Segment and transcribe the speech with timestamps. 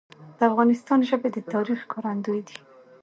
[0.37, 2.57] د افغانستان ژبي د تاریخ ښکارندوی دي.